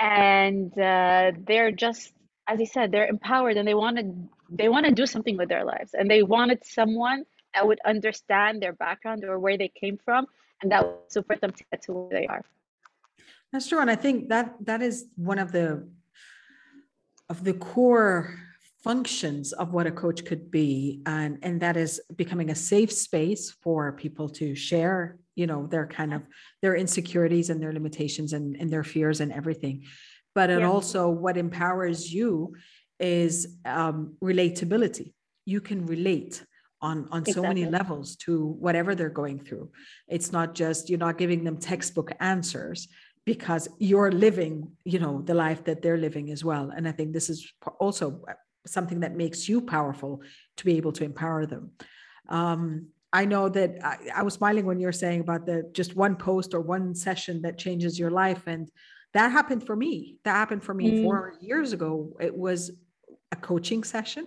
and 0.00 0.76
uh, 0.78 1.32
they're 1.46 1.72
just 1.72 2.12
as 2.48 2.58
you 2.58 2.66
said 2.66 2.90
they're 2.90 3.06
empowered 3.06 3.56
and 3.56 3.66
they 3.66 3.74
want 3.74 3.96
to 3.98 4.14
they 4.52 4.68
want 4.68 4.86
to 4.86 4.92
do 4.92 5.06
something 5.06 5.36
with 5.36 5.48
their 5.48 5.64
lives. 5.64 5.94
And 5.94 6.10
they 6.10 6.22
wanted 6.22 6.64
someone 6.64 7.24
that 7.54 7.66
would 7.66 7.80
understand 7.84 8.62
their 8.62 8.72
background 8.72 9.24
or 9.24 9.38
where 9.38 9.56
they 9.56 9.68
came 9.68 9.98
from 10.04 10.26
and 10.60 10.70
that 10.70 10.86
would 10.86 11.10
support 11.10 11.40
them 11.40 11.52
to 11.52 11.64
get 11.70 11.82
to 11.82 11.92
where 11.92 12.20
they 12.20 12.26
are. 12.26 12.42
That's 13.52 13.68
true 13.68 13.80
and 13.80 13.90
i 13.90 13.96
think 13.96 14.30
that 14.30 14.54
that 14.64 14.80
is 14.80 15.08
one 15.16 15.38
of 15.38 15.52
the 15.52 15.86
of 17.28 17.44
the 17.44 17.52
core 17.52 18.34
functions 18.82 19.52
of 19.52 19.74
what 19.74 19.86
a 19.86 19.92
coach 19.92 20.24
could 20.24 20.50
be 20.50 21.02
and 21.04 21.38
and 21.42 21.60
that 21.60 21.76
is 21.76 22.00
becoming 22.16 22.48
a 22.50 22.54
safe 22.54 22.90
space 22.90 23.50
for 23.50 23.92
people 23.92 24.26
to 24.30 24.54
share 24.54 25.18
you 25.34 25.46
know 25.46 25.66
their 25.66 25.86
kind 25.86 26.12
of 26.14 26.22
their 26.60 26.74
insecurities 26.74 27.50
and 27.50 27.62
their 27.62 27.72
limitations 27.72 28.32
and, 28.32 28.56
and 28.56 28.70
their 28.70 28.84
fears 28.84 29.20
and 29.20 29.32
everything 29.32 29.84
but 30.34 30.50
it 30.50 30.60
yeah. 30.60 30.68
also 30.68 31.08
what 31.08 31.36
empowers 31.36 32.12
you 32.12 32.54
is 33.00 33.58
um, 33.64 34.14
relatability 34.22 35.12
you 35.44 35.60
can 35.60 35.86
relate 35.86 36.44
on 36.80 37.08
on 37.10 37.20
exactly. 37.20 37.32
so 37.32 37.42
many 37.42 37.66
levels 37.66 38.16
to 38.16 38.46
whatever 38.60 38.94
they're 38.94 39.08
going 39.08 39.38
through 39.38 39.70
it's 40.08 40.32
not 40.32 40.54
just 40.54 40.88
you're 40.88 40.98
not 40.98 41.18
giving 41.18 41.44
them 41.44 41.56
textbook 41.58 42.12
answers 42.20 42.88
because 43.24 43.68
you're 43.78 44.10
living 44.10 44.72
you 44.84 44.98
know 44.98 45.22
the 45.22 45.34
life 45.34 45.64
that 45.64 45.80
they're 45.80 45.98
living 45.98 46.30
as 46.30 46.44
well 46.44 46.70
and 46.76 46.88
i 46.88 46.92
think 46.92 47.12
this 47.12 47.30
is 47.30 47.52
also 47.78 48.24
something 48.66 49.00
that 49.00 49.16
makes 49.16 49.48
you 49.48 49.60
powerful 49.60 50.22
to 50.56 50.64
be 50.64 50.76
able 50.76 50.92
to 50.92 51.04
empower 51.04 51.46
them. 51.46 51.72
Um, 52.28 52.88
I 53.12 53.24
know 53.24 53.48
that 53.50 53.76
I, 53.84 53.98
I, 54.16 54.22
was 54.22 54.34
smiling 54.34 54.64
when 54.64 54.80
you 54.80 54.86
were 54.86 54.92
saying 54.92 55.20
about 55.20 55.44
the 55.44 55.70
just 55.74 55.94
one 55.94 56.16
post 56.16 56.54
or 56.54 56.60
one 56.60 56.94
session 56.94 57.42
that 57.42 57.58
changes 57.58 57.98
your 57.98 58.10
life. 58.10 58.46
And 58.46 58.70
that 59.12 59.30
happened 59.30 59.66
for 59.66 59.76
me. 59.76 60.16
That 60.24 60.32
happened 60.32 60.64
for 60.64 60.72
me 60.72 60.92
mm. 60.92 61.04
four 61.04 61.34
years 61.40 61.72
ago. 61.74 62.16
It 62.20 62.34
was 62.34 62.70
a 63.30 63.36
coaching 63.36 63.84
session 63.84 64.26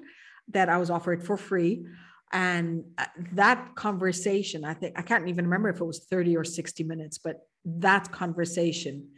that 0.49 0.69
I 0.69 0.77
was 0.77 0.91
offered 0.91 1.23
for 1.23 1.35
free. 1.35 1.85
And 2.31 2.83
uh, 2.97 3.05
that 3.33 3.75
conversation, 3.75 4.63
I 4.65 4.73
think, 4.73 4.97
I 4.97 5.01
can't 5.01 5.27
even 5.27 5.45
remember 5.45 5.69
if 5.69 5.79
it 5.79 5.85
was 5.85 6.05
30 6.05 6.37
or 6.37 6.43
60 6.43 6.83
minutes, 6.83 7.17
but 7.17 7.41
that 7.65 8.11
conversation, 8.11 9.09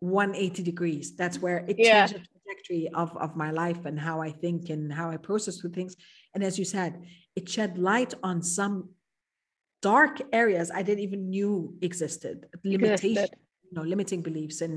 180 0.00 0.62
degrees, 0.62 1.16
that's 1.16 1.40
where 1.40 1.58
it 1.68 1.76
yeah. 1.78 2.06
changed 2.06 2.24
the 2.24 2.28
trajectory 2.48 2.88
of, 2.94 3.14
of 3.16 3.36
my 3.36 3.50
life 3.50 3.84
and 3.84 3.98
how 3.98 4.22
I 4.22 4.30
think 4.30 4.70
and 4.70 4.92
how 4.92 5.10
I 5.10 5.16
process 5.16 5.58
through 5.58 5.72
things. 5.72 5.96
And 6.34 6.44
as 6.44 6.58
you 6.58 6.64
said, 6.64 7.02
it 7.38 7.48
shed 7.54 7.72
light 7.90 8.12
on 8.30 8.36
some 8.56 8.74
dark 9.80 10.14
areas 10.32 10.66
I 10.78 10.82
didn't 10.86 11.04
even 11.08 11.22
knew 11.34 11.52
existed, 11.88 12.36
limitation, 12.64 13.28
you 13.66 13.74
know, 13.76 13.86
limiting 13.92 14.22
beliefs 14.28 14.58
and 14.66 14.74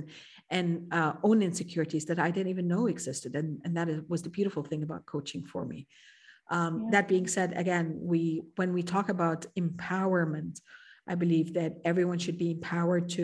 and 0.58 0.68
uh, 0.98 1.14
own 1.28 1.42
insecurities 1.50 2.06
that 2.10 2.20
I 2.20 2.30
didn't 2.36 2.52
even 2.56 2.68
know 2.74 2.84
existed. 2.96 3.32
And, 3.40 3.50
and 3.64 3.72
that 3.78 3.88
is, 3.94 4.00
was 4.14 4.22
the 4.22 4.36
beautiful 4.38 4.64
thing 4.70 4.84
about 4.84 5.06
coaching 5.14 5.44
for 5.52 5.64
me. 5.72 5.80
Um, 6.56 6.74
yeah. 6.74 6.90
That 6.94 7.08
being 7.14 7.28
said, 7.36 7.50
again, 7.64 7.86
we 8.12 8.20
when 8.60 8.72
we 8.78 8.84
talk 8.96 9.08
about 9.10 9.40
empowerment, 9.66 10.56
I 11.12 11.16
believe 11.24 11.48
that 11.60 11.74
everyone 11.92 12.20
should 12.20 12.40
be 12.46 12.52
empowered 12.58 13.06
to 13.18 13.24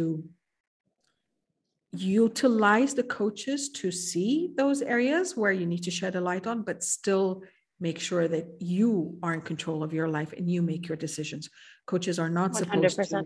utilize 1.93 2.91
the 2.93 3.07
coaches 3.19 3.69
to 3.79 3.87
see 3.91 4.31
those 4.61 4.79
areas 4.95 5.37
where 5.39 5.55
you 5.59 5.67
need 5.71 5.83
to 5.83 5.91
shed 5.99 6.15
a 6.15 6.21
light 6.29 6.45
on, 6.51 6.63
but 6.69 6.83
still 6.83 7.43
make 7.79 7.99
sure 7.99 8.27
that 8.27 8.47
you 8.59 9.17
are 9.21 9.33
in 9.33 9.41
control 9.41 9.83
of 9.83 9.93
your 9.93 10.07
life 10.07 10.33
and 10.33 10.49
you 10.49 10.61
make 10.61 10.87
your 10.87 10.97
decisions. 10.97 11.49
Coaches 11.85 12.19
are 12.19 12.29
not 12.29 12.51
100%. 12.51 12.89
supposed 12.89 13.09
to, 13.09 13.25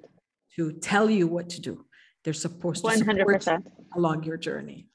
to 0.56 0.74
tell 0.80 1.10
you 1.10 1.28
what 1.28 1.50
to 1.50 1.62
do. 1.62 1.86
They're 2.24 2.34
supposed 2.34 2.84
to 2.84 2.92
100%. 2.92 3.44
support 3.44 3.46
you 3.48 3.86
along 3.96 4.24
your 4.24 4.38
journey. 4.38 4.88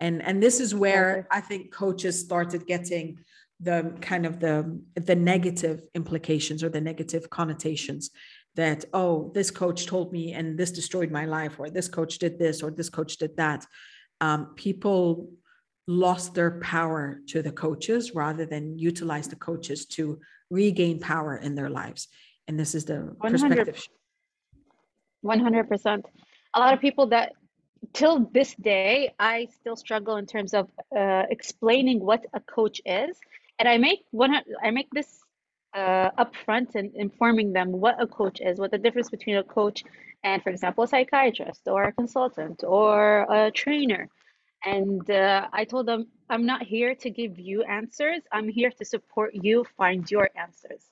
And, 0.00 0.22
and 0.22 0.42
this 0.42 0.60
is 0.60 0.74
where 0.74 1.28
I 1.30 1.40
think 1.40 1.72
coaches 1.72 2.18
started 2.18 2.66
getting 2.66 3.18
the 3.60 3.94
kind 4.00 4.26
of 4.26 4.40
the 4.40 4.80
the 4.94 5.14
negative 5.14 5.82
implications 5.94 6.62
or 6.64 6.68
the 6.68 6.80
negative 6.80 7.30
connotations 7.30 8.10
that 8.56 8.84
oh 8.92 9.30
this 9.32 9.50
coach 9.50 9.86
told 9.86 10.12
me 10.12 10.32
and 10.32 10.58
this 10.58 10.72
destroyed 10.72 11.10
my 11.10 11.24
life 11.24 11.58
or 11.58 11.70
this 11.70 11.88
coach 11.88 12.18
did 12.18 12.38
this 12.38 12.62
or 12.62 12.70
this 12.70 12.90
coach 12.90 13.16
did 13.16 13.36
that 13.36 13.64
um, 14.20 14.54
people 14.56 15.30
lost 15.86 16.34
their 16.34 16.60
power 16.60 17.20
to 17.28 17.42
the 17.42 17.52
coaches 17.52 18.14
rather 18.14 18.46
than 18.46 18.78
utilize 18.78 19.28
the 19.28 19.36
coaches 19.36 19.86
to 19.86 20.18
regain 20.50 20.98
power 20.98 21.36
in 21.36 21.54
their 21.54 21.68
lives. 21.68 22.08
And 22.48 22.58
this 22.58 22.74
is 22.74 22.84
the 22.84 23.14
100, 23.18 23.66
perspective. 23.66 23.88
100% 25.24 26.04
a 26.54 26.60
lot 26.60 26.72
of 26.72 26.80
people 26.80 27.06
that 27.08 27.32
till 27.92 28.30
this 28.32 28.54
day 28.54 29.12
i 29.18 29.46
still 29.60 29.76
struggle 29.76 30.16
in 30.16 30.26
terms 30.26 30.54
of 30.54 30.68
uh, 30.96 31.24
explaining 31.30 32.00
what 32.00 32.24
a 32.32 32.40
coach 32.40 32.80
is. 32.86 33.18
And 33.58 33.68
i 33.68 33.76
make 33.78 34.00
one 34.10 34.34
i 34.62 34.70
make 34.70 34.88
this 34.92 35.20
uh, 35.74 36.10
upfront 36.22 36.76
and 36.76 36.92
informing 36.94 37.52
them 37.52 37.72
what 37.72 38.00
a 38.00 38.06
coach 38.06 38.40
is, 38.40 38.58
what 38.58 38.70
the 38.70 38.78
difference 38.78 39.10
between 39.10 39.36
a 39.36 39.42
coach 39.42 39.82
and, 40.22 40.40
for 40.40 40.50
example, 40.50 40.84
a 40.84 40.88
psychiatrist 40.88 41.62
or 41.66 41.82
a 41.82 41.92
consultant 41.92 42.62
or 42.64 43.26
a 43.28 43.50
trainer. 43.50 44.08
And 44.64 45.08
uh, 45.10 45.48
I 45.52 45.64
told 45.64 45.86
them, 45.86 46.06
I'm 46.30 46.46
not 46.46 46.62
here 46.62 46.94
to 46.94 47.10
give 47.10 47.38
you 47.38 47.62
answers. 47.64 48.22
I'm 48.32 48.48
here 48.48 48.70
to 48.70 48.84
support 48.84 49.34
you 49.34 49.64
find 49.76 50.10
your 50.10 50.30
answers. 50.36 50.82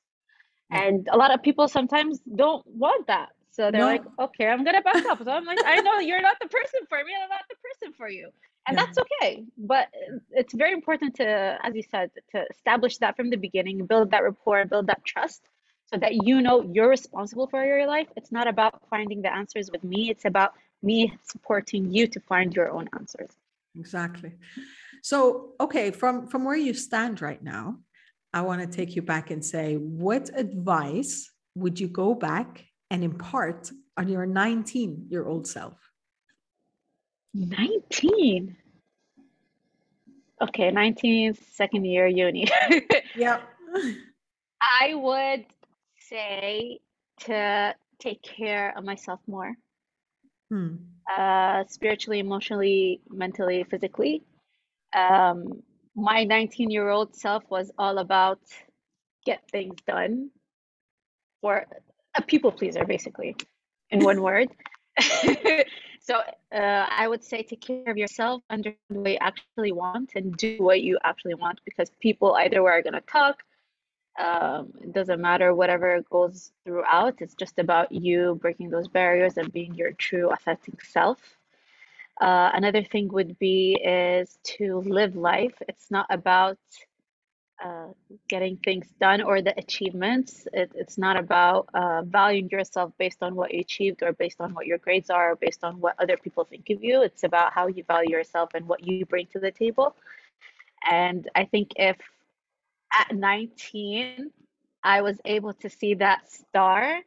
And 0.70 1.08
a 1.10 1.16
lot 1.16 1.32
of 1.34 1.42
people 1.42 1.68
sometimes 1.68 2.20
don't 2.34 2.66
want 2.66 3.06
that. 3.06 3.30
So 3.50 3.70
they're 3.70 3.82
no. 3.82 3.86
like, 3.86 4.04
okay, 4.18 4.46
I'm 4.46 4.64
going 4.64 4.76
to 4.76 4.82
back 4.82 5.04
up. 5.06 5.22
So 5.22 5.30
I'm 5.30 5.44
like, 5.44 5.58
I 5.64 5.76
know 5.76 5.98
you're 5.98 6.22
not 6.22 6.38
the 6.40 6.48
person 6.48 6.80
for 6.88 6.98
me. 7.04 7.12
I'm 7.22 7.28
not 7.28 7.44
the 7.48 7.56
person 7.56 7.92
for 7.92 8.08
you 8.08 8.30
and 8.66 8.76
yeah. 8.76 8.84
that's 8.84 8.98
okay 8.98 9.44
but 9.58 9.88
it's 10.30 10.54
very 10.54 10.72
important 10.72 11.14
to 11.16 11.58
as 11.62 11.74
you 11.74 11.82
said 11.82 12.10
to 12.30 12.44
establish 12.50 12.98
that 12.98 13.16
from 13.16 13.30
the 13.30 13.36
beginning 13.36 13.84
build 13.86 14.10
that 14.10 14.22
rapport 14.22 14.64
build 14.64 14.86
that 14.86 15.04
trust 15.04 15.42
so 15.86 15.98
that 15.98 16.24
you 16.24 16.40
know 16.40 16.62
you're 16.72 16.88
responsible 16.88 17.46
for 17.46 17.64
your 17.64 17.86
life 17.86 18.08
it's 18.16 18.32
not 18.32 18.46
about 18.46 18.80
finding 18.88 19.22
the 19.22 19.32
answers 19.32 19.70
with 19.70 19.82
me 19.82 20.10
it's 20.10 20.24
about 20.24 20.52
me 20.82 21.12
supporting 21.22 21.92
you 21.92 22.06
to 22.06 22.20
find 22.20 22.54
your 22.54 22.70
own 22.70 22.88
answers 22.98 23.30
exactly 23.78 24.32
so 25.02 25.52
okay 25.60 25.90
from 25.90 26.26
from 26.26 26.44
where 26.44 26.56
you 26.56 26.74
stand 26.74 27.20
right 27.22 27.42
now 27.42 27.76
i 28.32 28.40
want 28.40 28.60
to 28.60 28.66
take 28.66 28.94
you 28.94 29.02
back 29.02 29.30
and 29.30 29.44
say 29.44 29.76
what 29.76 30.30
advice 30.36 31.30
would 31.54 31.78
you 31.78 31.88
go 31.88 32.14
back 32.14 32.64
and 32.90 33.02
impart 33.02 33.70
on 33.96 34.08
your 34.08 34.26
19 34.26 35.06
year 35.08 35.26
old 35.26 35.46
self 35.46 35.92
19. 37.34 38.56
Okay, 40.40 40.70
19, 40.70 41.34
second 41.34 41.84
year 41.84 42.06
uni. 42.06 42.48
yep. 43.16 43.42
I 44.60 44.94
would 44.94 45.46
say 45.98 46.80
to 47.20 47.74
take 47.98 48.22
care 48.22 48.76
of 48.76 48.84
myself 48.84 49.20
more. 49.26 49.54
Hmm. 50.50 50.76
Uh, 51.10 51.64
spiritually, 51.68 52.18
emotionally, 52.18 53.00
mentally, 53.10 53.64
physically. 53.64 54.22
Um, 54.94 55.62
my 55.94 56.24
19 56.24 56.70
year 56.70 56.88
old 56.88 57.14
self 57.14 57.42
was 57.50 57.70
all 57.78 57.98
about 57.98 58.40
get 59.24 59.40
things 59.50 59.76
done 59.86 60.30
or 61.42 61.66
a 62.14 62.22
people 62.22 62.52
pleaser, 62.52 62.84
basically, 62.84 63.36
in 63.90 64.04
one 64.04 64.22
word. 64.28 64.48
So 66.04 66.16
uh, 66.52 66.86
I 66.90 67.06
would 67.06 67.22
say 67.22 67.44
take 67.44 67.60
care 67.60 67.84
of 67.86 67.96
yourself, 67.96 68.42
understand 68.50 68.76
what 68.88 69.12
you 69.12 69.18
actually 69.20 69.70
want, 69.70 70.12
and 70.16 70.36
do 70.36 70.56
what 70.58 70.82
you 70.82 70.98
actually 71.04 71.34
want 71.34 71.60
because 71.64 71.90
people 72.00 72.34
either 72.34 72.60
way 72.60 72.72
are 72.72 72.82
going 72.82 72.94
to 72.94 73.00
talk. 73.02 73.36
Um, 74.18 74.72
it 74.80 74.92
doesn't 74.92 75.20
matter 75.20 75.54
whatever 75.54 76.02
goes 76.10 76.52
throughout. 76.64 77.20
It's 77.20 77.34
just 77.34 77.58
about 77.58 77.92
you 77.92 78.38
breaking 78.40 78.70
those 78.70 78.88
barriers 78.88 79.38
and 79.38 79.52
being 79.52 79.74
your 79.74 79.92
true, 79.92 80.30
authentic 80.30 80.84
self. 80.84 81.18
Uh, 82.20 82.50
another 82.52 82.82
thing 82.84 83.08
would 83.08 83.38
be 83.38 83.74
is 83.82 84.38
to 84.44 84.80
live 84.86 85.16
life. 85.16 85.54
It's 85.66 85.90
not 85.90 86.06
about 86.10 86.58
uh, 87.64 87.88
getting 88.28 88.56
things 88.58 88.86
done 89.00 89.22
or 89.22 89.40
the 89.40 89.56
achievements. 89.58 90.46
It, 90.52 90.72
it's 90.74 90.98
not 90.98 91.16
about 91.16 91.68
uh, 91.74 92.02
valuing 92.02 92.48
yourself 92.50 92.92
based 92.98 93.22
on 93.22 93.34
what 93.34 93.54
you 93.54 93.60
achieved 93.60 94.02
or 94.02 94.12
based 94.12 94.40
on 94.40 94.52
what 94.52 94.66
your 94.66 94.78
grades 94.78 95.10
are 95.10 95.32
or 95.32 95.36
based 95.36 95.64
on 95.64 95.80
what 95.80 95.94
other 96.00 96.16
people 96.16 96.44
think 96.44 96.68
of 96.70 96.82
you. 96.82 97.02
It's 97.02 97.24
about 97.24 97.52
how 97.52 97.68
you 97.68 97.82
value 97.84 98.10
yourself 98.10 98.50
and 98.54 98.66
what 98.66 98.86
you 98.86 99.06
bring 99.06 99.26
to 99.28 99.38
the 99.38 99.50
table. 99.50 99.96
And 100.90 101.28
I 101.34 101.44
think 101.44 101.72
if 101.76 101.96
at 102.92 103.14
19 103.14 104.30
I 104.84 105.02
was 105.02 105.18
able 105.24 105.52
to 105.54 105.70
see 105.70 105.94
that 105.94 106.30
star, 106.30 107.00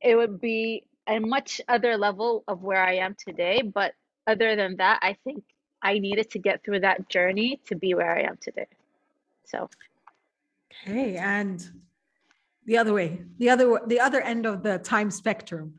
it 0.00 0.16
would 0.16 0.40
be 0.40 0.84
a 1.06 1.18
much 1.20 1.60
other 1.68 1.96
level 1.96 2.44
of 2.48 2.62
where 2.62 2.82
I 2.84 2.96
am 2.96 3.14
today. 3.14 3.62
But 3.62 3.94
other 4.26 4.56
than 4.56 4.76
that, 4.76 4.98
I 5.02 5.16
think 5.24 5.44
I 5.80 5.98
needed 5.98 6.30
to 6.30 6.38
get 6.38 6.64
through 6.64 6.80
that 6.80 7.08
journey 7.08 7.60
to 7.66 7.76
be 7.76 7.94
where 7.94 8.14
I 8.16 8.22
am 8.22 8.38
today. 8.40 8.66
So, 9.44 9.68
okay, 10.88 11.16
and 11.16 11.64
the 12.66 12.78
other 12.78 12.92
way, 12.92 13.22
the 13.38 13.50
other 13.50 13.80
the 13.86 14.00
other 14.00 14.20
end 14.20 14.46
of 14.46 14.62
the 14.62 14.78
time 14.78 15.10
spectrum. 15.10 15.74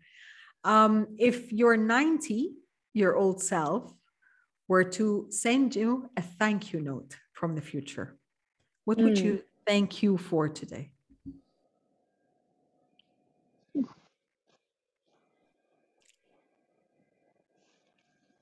Um, 0.65 1.07
if 1.17 1.51
your 1.51 1.75
90 1.75 2.53
year 2.93 3.15
old 3.15 3.41
self 3.41 3.93
were 4.69 4.83
to 4.83 5.27
send 5.29 5.75
you 5.75 6.09
a 6.15 6.21
thank 6.21 6.71
you 6.71 6.79
note 6.79 7.17
from 7.33 7.55
the 7.55 7.61
future, 7.61 8.17
what 8.85 8.97
would 8.97 9.15
mm. 9.15 9.23
you 9.23 9.43
thank 9.65 10.03
you 10.03 10.17
for 10.17 10.49
today? 10.49 10.89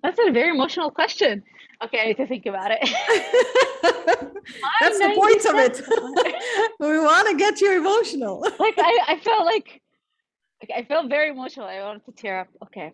That's 0.04 0.20
a 0.20 0.32
very 0.32 0.50
emotional 0.50 0.90
question. 0.90 1.44
Okay, 1.84 2.00
I 2.00 2.06
need 2.08 2.18
to 2.18 2.28
think 2.28 2.46
about 2.46 2.72
it. 2.72 2.80
That's 4.82 5.00
the 5.00 5.14
point 5.16 5.46
of 5.46 5.56
it. 5.56 5.82
we 6.80 7.00
want 7.00 7.30
to 7.30 7.36
get 7.38 7.62
you 7.62 7.78
emotional. 7.78 8.42
like 8.42 8.76
I, 8.78 9.00
I 9.10 9.20
felt 9.20 9.46
like, 9.46 9.82
like 10.62 10.72
I 10.76 10.84
felt 10.86 11.10
very 11.10 11.30
emotional. 11.30 11.68
I 11.68 11.82
wanted 11.82 12.06
to 12.06 12.12
tear 12.12 12.42
up. 12.42 12.48
Okay, 12.66 12.94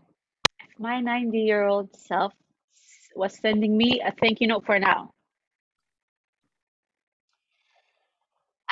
if 0.61 0.79
my 0.79 0.99
90 0.99 1.39
year 1.39 1.65
old 1.65 1.95
self 1.95 2.33
was 3.15 3.37
sending 3.39 3.77
me 3.77 4.01
a 4.05 4.11
thank 4.11 4.41
you 4.41 4.47
note 4.47 4.65
for 4.65 4.79
now, 4.79 5.13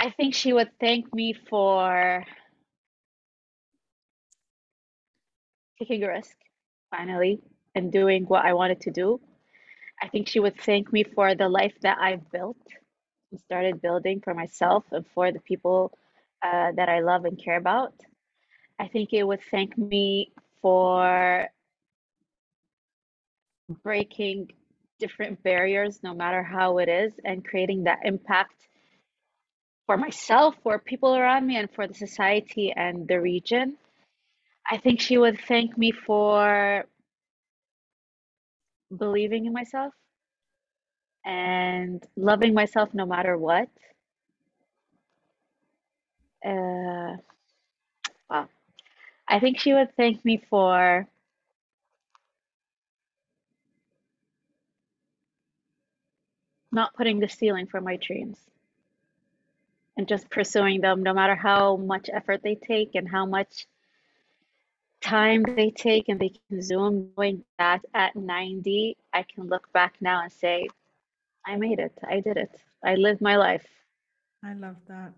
I 0.05 0.12
think 0.12 0.35
she 0.35 0.53
would 0.53 0.69
thank 0.79 1.12
me 1.15 1.33
for 1.33 2.24
taking 5.79 6.03
a 6.03 6.07
risk 6.09 6.38
finally 6.91 7.41
and 7.74 7.91
doing 7.91 8.25
what 8.25 8.45
I 8.45 8.53
wanted 8.53 8.81
to 8.81 8.91
do. 8.91 9.19
I 10.00 10.07
think 10.09 10.27
she 10.27 10.39
would 10.39 10.62
thank 10.62 10.93
me 10.93 11.05
for 11.05 11.33
the 11.33 11.50
life 11.50 11.74
that 11.81 11.97
I've 12.00 12.31
built 12.31 12.62
and 13.31 13.39
started 13.39 13.81
building 13.81 14.21
for 14.21 14.35
myself 14.35 14.83
and 14.91 15.07
for 15.15 15.31
the 15.31 15.39
people 15.39 15.91
uh, 16.43 16.74
that 16.75 16.88
I 16.88 17.00
love 17.00 17.25
and 17.25 17.43
care 17.43 17.57
about. 17.57 17.95
I 18.77 18.88
think 18.88 19.12
it 19.12 19.24
would 19.24 19.41
thank 19.50 19.75
me 19.75 20.33
for 20.62 21.47
breaking 23.81 24.51
different 25.00 25.41
barriers, 25.41 26.03
no 26.03 26.13
matter 26.13 26.43
how 26.43 26.77
it 26.77 26.89
is, 26.89 27.13
and 27.25 27.43
creating 27.43 27.85
that 27.85 28.01
impact 28.05 28.53
for 29.86 29.98
myself, 29.98 30.56
for 30.63 30.80
people 30.80 31.15
around 31.15 31.46
me, 31.48 31.58
and 31.58 31.70
for 31.72 31.88
the 31.88 31.94
society 31.94 32.74
and 32.75 33.08
the 33.08 33.20
region. 33.20 33.77
I 34.70 34.77
think 34.77 35.00
she 35.01 35.18
would 35.18 35.39
thank 35.48 35.77
me 35.77 35.92
for 35.92 36.86
believing 38.96 39.46
in 39.46 39.54
myself 39.54 39.94
and 41.25 42.04
loving 42.15 42.54
myself 42.54 42.89
no 42.94 43.06
matter 43.06 43.38
what. 43.38 43.70
Uh, 46.46 47.18
wow. 48.30 48.48
I 49.27 49.39
think 49.39 49.60
she 49.60 49.74
would 49.74 49.96
thank 49.98 50.24
me 50.25 50.44
for 50.50 51.08
not 56.72 56.94
putting 56.96 57.20
the 57.20 57.30
ceiling 57.30 57.68
for 57.68 57.82
my 57.82 57.98
dreams 57.98 58.38
and 59.97 60.07
just 60.07 60.29
pursuing 60.29 60.81
them 60.81 61.03
no 61.03 61.13
matter 61.13 61.35
how 61.35 61.77
much 61.77 62.09
effort 62.11 62.41
they 62.43 62.55
take 62.55 62.95
and 62.95 63.09
how 63.09 63.25
much 63.25 63.67
time 65.01 65.43
they 65.43 65.71
take 65.71 66.09
and 66.09 66.19
they 66.19 66.31
consume 66.49 67.11
knowing 67.15 67.43
that 67.59 67.81
at 67.93 68.15
90 68.15 68.97
i 69.13 69.23
can 69.23 69.47
look 69.47 69.71
back 69.71 69.95
now 70.01 70.23
and 70.23 70.31
say 70.31 70.67
i 71.45 71.55
made 71.55 71.79
it. 71.79 71.93
I 72.07 72.19
did 72.21 72.37
it. 72.37 72.51
I 72.83 72.95
lived 72.95 73.21
my 73.21 73.35
life. 73.35 73.65
I 74.43 74.53
love 74.53 74.77
that. 74.87 75.13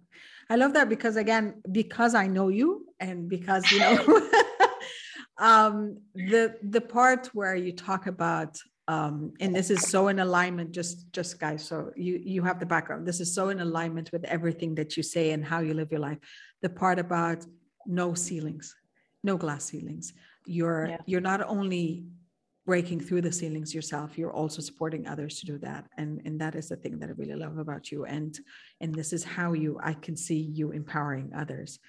I 0.49 0.55
love 0.55 0.73
that 0.73 0.89
because 0.89 1.15
again 1.15 1.61
because 1.71 2.15
i 2.15 2.27
know 2.27 2.47
you 2.49 2.85
and 2.99 3.29
because 3.29 3.71
you 3.71 3.79
know 3.79 3.97
um 5.37 5.97
the 6.15 6.55
the 6.63 6.81
part 6.81 7.27
where 7.33 7.55
you 7.55 7.73
talk 7.73 8.07
about 8.07 8.57
um 8.87 9.33
and 9.39 9.53
this 9.53 9.69
is 9.69 9.81
so 9.81 10.07
in 10.07 10.19
alignment 10.19 10.71
just 10.71 11.11
just 11.11 11.39
guys 11.39 11.63
so 11.63 11.91
you 11.95 12.19
you 12.23 12.41
have 12.43 12.59
the 12.59 12.65
background. 12.65 13.05
This 13.05 13.19
is 13.19 13.33
so 13.33 13.49
in 13.49 13.59
alignment 13.59 14.11
with 14.11 14.23
everything 14.25 14.75
that 14.75 14.95
you 14.95 15.03
say 15.03 15.31
and 15.31 15.43
how 15.43 15.59
you 15.59 15.73
live 15.73 15.91
your 15.91 15.99
life. 15.99 16.19
The 16.61 16.69
part 16.69 16.97
about 16.99 17.45
no 17.85 18.13
ceilings, 18.13 18.75
no 19.23 19.37
glass 19.37 19.65
ceilings. 19.65 20.13
You're 20.45 20.87
yeah. 20.87 20.97
you're 21.05 21.21
not 21.21 21.41
only 21.47 22.05
breaking 22.65 22.99
through 22.99 23.21
the 23.21 23.31
ceilings 23.31 23.73
yourself 23.73 24.17
you're 24.17 24.33
also 24.33 24.61
supporting 24.61 25.07
others 25.07 25.39
to 25.39 25.45
do 25.45 25.57
that. 25.57 25.85
And 25.97 26.21
and 26.25 26.39
that 26.41 26.55
is 26.55 26.69
the 26.69 26.75
thing 26.77 26.99
that 26.99 27.09
i 27.09 27.13
really 27.13 27.35
love 27.35 27.57
about 27.57 27.91
you. 27.91 28.05
And 28.05 28.37
and 28.79 28.95
this 28.95 29.11
is 29.11 29.23
how 29.23 29.53
you 29.53 29.79
i 29.83 29.93
can 29.93 30.15
see 30.15 30.39
you 30.39 30.71
empowering 30.71 31.33
others. 31.35 31.79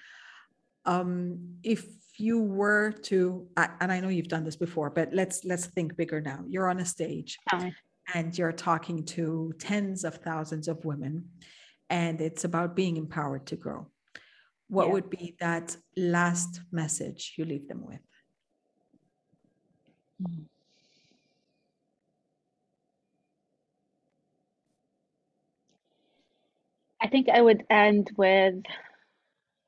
Um 0.85 1.59
if 1.63 1.85
you 2.19 2.41
were 2.41 2.91
to 2.91 3.47
and 3.57 3.91
i 3.91 3.99
know 3.99 4.09
you've 4.09 4.27
done 4.27 4.43
this 4.43 4.55
before 4.55 4.89
but 4.89 5.09
let's 5.13 5.45
let's 5.45 5.67
think 5.67 5.95
bigger 5.95 6.21
now 6.21 6.43
you're 6.47 6.69
on 6.69 6.79
a 6.79 6.85
stage 6.85 7.37
and 8.15 8.37
you're 8.37 8.51
talking 8.51 9.03
to 9.05 9.53
tens 9.59 10.03
of 10.03 10.15
thousands 10.15 10.67
of 10.67 10.83
women 10.85 11.25
and 11.89 12.21
it's 12.21 12.43
about 12.43 12.75
being 12.75 12.97
empowered 12.97 13.45
to 13.45 13.55
grow 13.55 13.87
what 14.67 14.87
yeah. 14.87 14.93
would 14.93 15.09
be 15.09 15.35
that 15.39 15.75
last 15.95 16.61
message 16.71 17.33
you 17.37 17.45
leave 17.45 17.67
them 17.67 17.85
with 17.85 17.99
mm-hmm. 20.21 20.43
I 27.01 27.07
think 27.07 27.29
I 27.29 27.41
would 27.41 27.63
end 27.69 28.11
with 28.17 28.55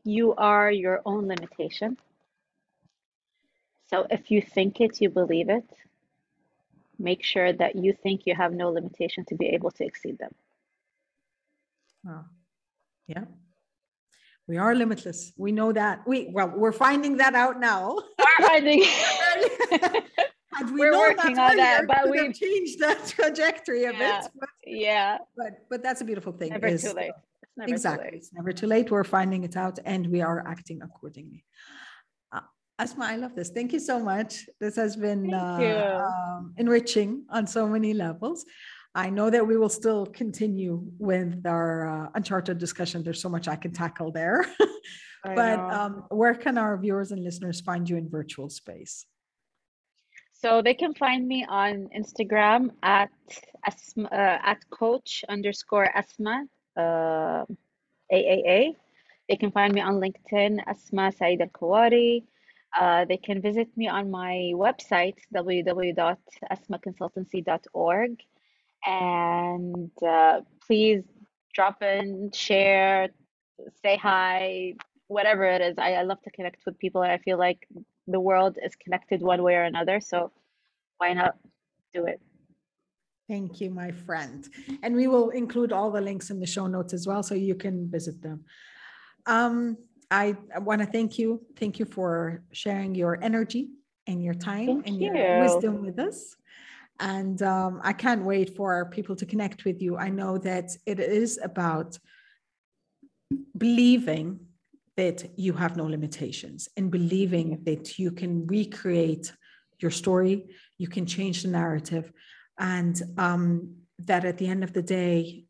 you 0.03 0.34
are 0.36 0.72
your 0.72 1.01
own 1.05 1.27
limitation. 1.27 1.98
So 3.91 4.07
if 4.10 4.31
you 4.31 4.41
think 4.41 4.79
it, 4.79 5.01
you 5.01 5.10
believe 5.10 5.50
it. 5.50 5.65
Make 6.98 7.24
sure 7.24 7.51
that 7.51 7.75
you 7.75 7.93
think 7.93 8.21
you 8.25 8.36
have 8.36 8.53
no 8.53 8.69
limitation 8.69 9.25
to 9.25 9.36
be 9.36 9.48
able 9.48 9.71
to 9.71 9.86
exceed 9.86 10.17
them. 10.17 10.33
Wow. 12.03 12.25
Yeah. 13.07 13.25
We 14.48 14.57
are 14.57 14.75
limitless. 14.75 15.33
We 15.38 15.51
know 15.51 15.71
that. 15.71 16.07
We 16.07 16.29
well, 16.31 16.51
we're 16.55 16.71
finding 16.71 17.17
that 17.17 17.36
out 17.36 17.60
now. 17.60 17.98
We're 18.19 18.48
finding. 18.48 18.83
Had 20.53 20.69
we 20.69 20.81
We're 20.81 20.98
working 20.98 21.36
that 21.36 21.51
on 21.51 21.57
that, 21.57 21.88
but 21.88 22.10
we've 22.10 22.33
changed 22.33 22.79
the 22.79 22.98
trajectory 23.07 23.86
of 23.86 23.95
yeah, 23.95 24.25
it. 24.25 24.31
But, 24.38 24.50
yeah. 24.65 25.17
But 25.38 25.65
but 25.69 25.83
that's 25.83 26.01
a 26.01 26.05
beautiful 26.05 26.33
thing. 26.33 26.50
Never 26.50 26.67
is, 26.67 26.83
too 26.83 26.91
late. 26.91 27.12
Never 27.55 27.71
exactly. 27.71 28.05
Too 28.05 28.12
late. 28.12 28.17
It's 28.17 28.33
never 28.33 28.51
too 28.51 28.67
late. 28.67 28.91
We're 28.91 29.05
finding 29.05 29.43
it 29.43 29.55
out 29.55 29.79
and 29.86 30.07
we 30.07 30.21
are 30.21 30.45
acting 30.45 30.81
accordingly. 30.81 31.45
Asmaa, 32.81 33.05
I 33.13 33.15
love 33.15 33.35
this. 33.35 33.50
Thank 33.51 33.73
you 33.73 33.79
so 33.79 34.00
much. 34.00 34.50
This 34.59 34.75
has 34.75 34.95
been 34.95 35.31
uh, 35.31 36.09
um, 36.09 36.53
enriching 36.57 37.25
on 37.29 37.45
so 37.45 37.67
many 37.67 37.93
levels. 37.93 38.43
I 38.95 39.11
know 39.11 39.29
that 39.29 39.45
we 39.45 39.55
will 39.55 39.69
still 39.69 40.07
continue 40.07 40.81
with 40.97 41.45
our 41.45 41.88
uh, 41.88 42.09
Uncharted 42.15 42.57
discussion. 42.57 43.03
There's 43.03 43.21
so 43.21 43.29
much 43.29 43.47
I 43.47 43.55
can 43.55 43.71
tackle 43.71 44.11
there. 44.11 44.45
but 45.23 45.59
um, 45.59 46.05
where 46.09 46.33
can 46.33 46.57
our 46.57 46.75
viewers 46.75 47.11
and 47.11 47.23
listeners 47.23 47.61
find 47.61 47.88
you 47.88 47.97
in 47.97 48.09
virtual 48.09 48.50
space? 48.50 49.05
So 50.33 50.63
they 50.63 50.73
can 50.73 50.95
find 50.95 51.27
me 51.27 51.45
on 51.47 51.88
Instagram 51.95 52.71
at 52.81 53.11
Asma, 53.63 54.09
uh, 54.11 54.39
at 54.51 54.57
coach 54.71 55.23
underscore 55.29 55.85
Asma 55.95 56.45
uh, 56.75 57.45
AAA. 58.11 58.75
They 59.29 59.35
can 59.35 59.51
find 59.51 59.71
me 59.71 59.81
on 59.81 60.01
LinkedIn, 60.01 60.65
Asmaa 60.65 61.15
Said 61.15 61.39
Alkuwari. 61.39 62.23
Uh, 62.79 63.03
they 63.05 63.17
can 63.17 63.41
visit 63.41 63.67
me 63.75 63.87
on 63.87 64.09
my 64.09 64.53
website, 64.55 65.15
www.asmaconsultancy.org. 65.35 68.17
And 68.85 69.91
uh, 70.07 70.41
please 70.65 71.03
drop 71.53 71.83
in, 71.83 72.31
share, 72.33 73.09
say 73.83 73.97
hi, 73.97 74.75
whatever 75.07 75.43
it 75.45 75.61
is. 75.61 75.75
I, 75.77 75.95
I 75.95 76.03
love 76.03 76.21
to 76.23 76.31
connect 76.31 76.65
with 76.65 76.79
people. 76.79 77.01
And 77.03 77.11
I 77.11 77.17
feel 77.17 77.37
like 77.37 77.67
the 78.07 78.19
world 78.19 78.57
is 78.63 78.75
connected 78.75 79.21
one 79.21 79.43
way 79.43 79.55
or 79.55 79.63
another. 79.63 79.99
So 79.99 80.31
why 80.97 81.13
not 81.13 81.35
do 81.93 82.05
it? 82.05 82.21
Thank 83.27 83.61
you, 83.61 83.69
my 83.69 83.91
friend. 83.91 84.47
And 84.84 84.95
we 84.95 85.05
will 85.07 85.29
include 85.29 85.71
all 85.71 85.91
the 85.91 86.01
links 86.01 86.31
in 86.31 86.39
the 86.39 86.45
show 86.45 86.67
notes 86.67 86.93
as 86.93 87.07
well, 87.07 87.23
so 87.23 87.34
you 87.34 87.55
can 87.55 87.89
visit 87.89 88.21
them. 88.21 88.43
Um, 89.25 89.77
I, 90.12 90.36
want 90.58 90.82
to 90.82 90.88
thank 90.88 91.17
you. 91.17 91.41
Thank 91.56 91.80
you 91.80 91.86
for 91.86 92.43
sharing 92.52 92.93
your 92.93 93.17
energy 93.24 93.69
and 94.08 94.21
your 94.21 94.34
time 94.34 94.65
thank 94.65 94.88
and 94.88 95.02
you. 95.02 95.13
your 95.13 95.39
wisdom 95.39 95.86
with 95.86 95.97
us. 96.00 96.36
And 97.00 97.41
um, 97.41 97.80
I 97.84 97.93
can't 97.93 98.24
wait 98.24 98.56
for 98.56 98.86
people 98.91 99.15
to 99.15 99.26
connect 99.26 99.63
with 99.65 99.82
you. 99.82 99.97
I 99.97 100.10
know 100.10 100.38
that 100.39 100.71
it 100.86 101.00
is 101.00 101.39
about 101.41 101.97
believing 103.58 104.41
that 104.97 105.32
you 105.38 105.54
have 105.54 105.78
no 105.78 105.86
limitations 105.86 106.67
and 106.76 106.91
believing 106.91 107.63
that 107.63 107.97
you 107.97 108.12
can 108.12 108.45
recreate 108.45 109.32
your 109.80 109.91
story, 109.91 110.45
you 110.78 110.88
can 110.88 111.06
change 111.06 111.41
the 111.41 111.47
narrative, 111.47 112.12
and 112.60 113.02
um, 113.17 113.76
that 114.00 114.26
at 114.26 114.38
the 114.38 114.47
end 114.47 114.63
of 114.63 114.74
the 114.74 114.82
day, 114.82 115.45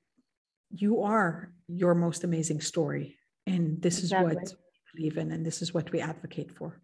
you 0.70 1.02
are 1.02 1.52
your 1.68 1.96
most 1.96 2.24
amazing 2.24 2.62
story. 2.62 3.18
And 3.48 3.82
this 3.82 4.00
exactly. 4.00 4.32
is 4.32 4.36
what 4.36 4.54
we 4.96 5.02
believe 5.02 5.18
in, 5.18 5.32
and 5.32 5.46
this 5.46 5.62
is 5.62 5.74
what 5.74 5.92
we 5.92 6.00
advocate 6.00 6.52
for. 6.52 6.80